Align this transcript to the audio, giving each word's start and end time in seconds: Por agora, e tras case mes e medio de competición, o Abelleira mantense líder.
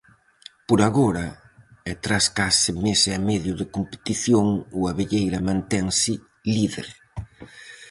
Por 0.67 0.79
agora, 0.89 1.25
e 1.91 1.93
tras 2.03 2.25
case 2.37 2.71
mes 2.85 3.01
e 3.17 3.19
medio 3.31 3.53
de 3.59 3.65
competición, 3.75 4.45
o 4.77 4.81
Abelleira 4.91 5.39
mantense 5.49 6.13
líder. 6.55 6.87